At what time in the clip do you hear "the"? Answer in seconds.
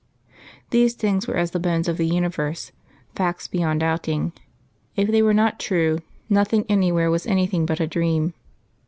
1.51-1.59, 1.97-2.07